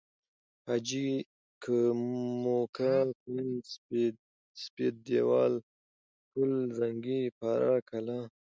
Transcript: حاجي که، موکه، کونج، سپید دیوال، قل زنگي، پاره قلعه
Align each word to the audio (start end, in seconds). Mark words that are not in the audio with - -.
حاجي 0.65 1.09
که، 1.63 1.77
موکه، 2.43 2.93
کونج، 3.21 3.63
سپید 4.63 4.95
دیوال، 5.05 5.53
قل 6.31 6.51
زنگي، 6.79 7.21
پاره 7.37 7.73
قلعه 7.89 8.21